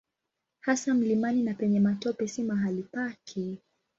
Hasa 0.61 0.93
mlimani 0.93 1.43
na 1.43 1.53
penye 1.53 1.79
matope 1.79 2.27
si 2.27 2.43
mahali 2.43 2.83
pake. 2.83 3.57